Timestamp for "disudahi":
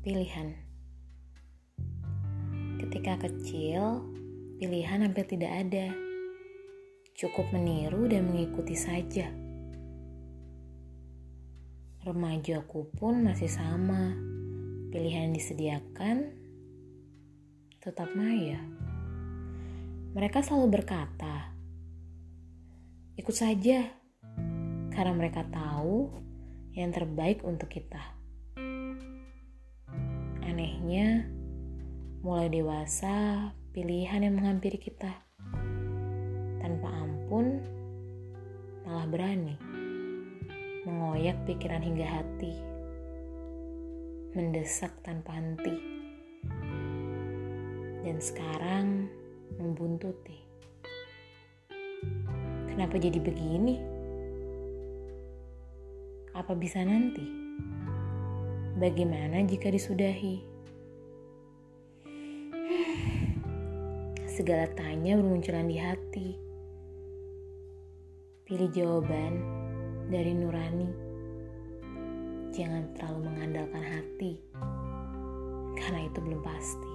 59.68-60.49